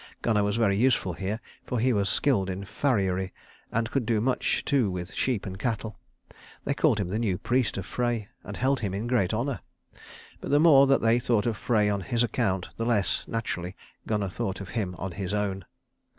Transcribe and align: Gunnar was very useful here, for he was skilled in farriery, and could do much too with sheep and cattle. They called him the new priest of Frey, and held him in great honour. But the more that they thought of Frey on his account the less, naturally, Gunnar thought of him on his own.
Gunnar 0.23 0.43
was 0.43 0.55
very 0.55 0.75
useful 0.75 1.13
here, 1.13 1.39
for 1.63 1.79
he 1.79 1.93
was 1.93 2.09
skilled 2.09 2.49
in 2.49 2.65
farriery, 2.65 3.33
and 3.71 3.91
could 3.91 4.03
do 4.07 4.19
much 4.19 4.65
too 4.65 4.89
with 4.89 5.13
sheep 5.13 5.45
and 5.45 5.59
cattle. 5.59 5.99
They 6.65 6.73
called 6.73 6.99
him 6.99 7.09
the 7.09 7.19
new 7.19 7.37
priest 7.37 7.77
of 7.77 7.85
Frey, 7.85 8.27
and 8.43 8.57
held 8.57 8.79
him 8.79 8.95
in 8.95 9.05
great 9.05 9.31
honour. 9.31 9.59
But 10.39 10.49
the 10.49 10.59
more 10.59 10.87
that 10.87 11.03
they 11.03 11.19
thought 11.19 11.45
of 11.45 11.55
Frey 11.55 11.87
on 11.87 12.01
his 12.01 12.23
account 12.23 12.69
the 12.77 12.85
less, 12.87 13.25
naturally, 13.27 13.75
Gunnar 14.07 14.29
thought 14.29 14.59
of 14.59 14.69
him 14.69 14.95
on 14.97 15.11
his 15.11 15.35
own. 15.35 15.65